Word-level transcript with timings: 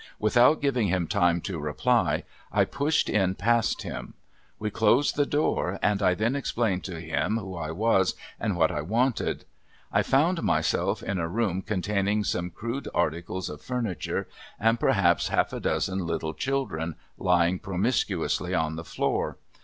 Without 0.17 0.61
giving 0.63 0.87
him 0.87 1.05
time 1.05 1.41
to 1.41 1.59
reply 1.59 2.23
I 2.51 2.65
pushed 2.65 3.07
in 3.07 3.35
past 3.35 3.83
him. 3.83 4.15
We 4.57 4.71
closed 4.71 5.15
the 5.15 5.27
door 5.27 5.77
and 5.83 6.01
I 6.01 6.15
then 6.15 6.35
explained 6.35 6.83
to 6.85 6.99
him 6.99 7.37
who 7.37 7.55
I 7.55 7.69
was 7.69 8.15
and 8.39 8.57
what 8.57 8.71
I 8.71 8.81
wanted. 8.81 9.45
I 9.91 10.01
found 10.01 10.41
myself 10.41 11.03
in 11.03 11.19
a 11.19 11.27
room 11.27 11.61
containing 11.61 12.23
some 12.23 12.49
crude 12.49 12.87
articles 12.95 13.47
of 13.47 13.61
furniture 13.61 14.27
and 14.59 14.79
perhaps 14.79 15.27
half 15.27 15.53
a 15.53 15.59
dozen 15.59 15.99
little 16.07 16.33
children 16.33 16.95
lying 17.19 17.59
promiscuously 17.59 18.55
on 18.55 18.77
the 18.77 18.83
floor. 18.83 19.37